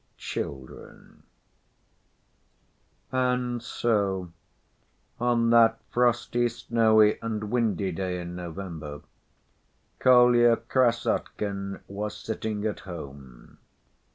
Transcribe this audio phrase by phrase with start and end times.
[0.17, 1.21] Children
[3.11, 4.31] And so
[5.19, 9.01] on that frosty, snowy, and windy day in November,
[9.99, 13.59] Kolya Krassotkin was sitting at home.